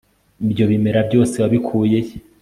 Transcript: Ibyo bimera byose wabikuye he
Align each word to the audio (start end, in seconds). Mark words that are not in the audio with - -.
Ibyo 0.45 0.63
bimera 0.71 0.99
byose 1.07 1.35
wabikuye 1.41 1.97
he 2.07 2.15